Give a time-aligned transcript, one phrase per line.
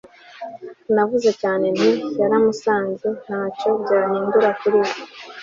[0.93, 1.89] navuze cyane nti
[2.19, 3.07] yaramusanze.
[3.23, 4.89] ntacyo byahinduye kuri we